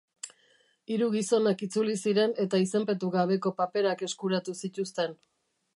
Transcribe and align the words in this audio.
Hiru 0.93 1.09
gizonak 1.15 1.61
itzuli 1.67 1.97
ziren 2.07 2.33
eta 2.45 2.63
izenpetu 2.65 3.11
gabeko 3.17 3.53
paperak 3.61 4.05
eskuratu 4.09 4.57
zituzten. 4.65 5.19